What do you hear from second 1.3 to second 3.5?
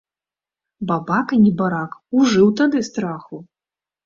небарак, ужыў тады страху!